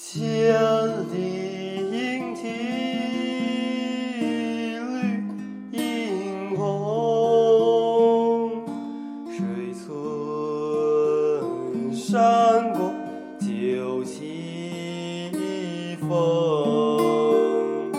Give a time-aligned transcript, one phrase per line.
[0.00, 0.54] 千
[1.12, 1.16] 里
[1.90, 2.46] 莺啼
[4.78, 4.86] 绿
[5.72, 8.62] 映红，
[9.26, 9.90] 水村
[11.92, 12.92] 山郭
[13.40, 15.32] 酒旗
[16.08, 17.90] 风。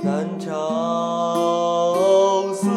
[0.00, 2.68] 南朝四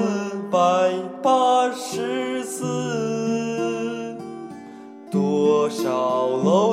[0.49, 4.17] 百八十寺，
[5.11, 6.64] 多少楼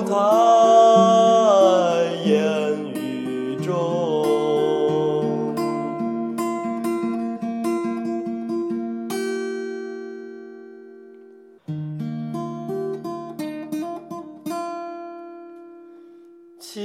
[16.65, 16.81] 千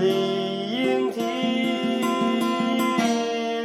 [0.00, 0.02] 里
[0.72, 1.20] 莺啼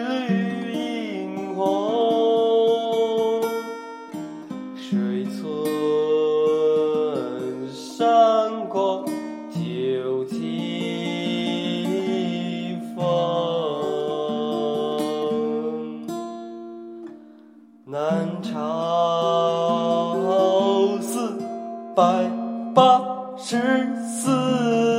[0.08, 3.42] 绿映红，
[4.76, 5.42] 水村
[7.74, 9.04] 山郭
[9.50, 10.38] 酒旗
[12.96, 13.02] 风。
[17.88, 20.16] 南朝
[21.02, 21.36] 四
[21.96, 22.30] 百
[22.76, 23.02] 八
[23.36, 23.58] 十
[24.06, 24.91] 寺。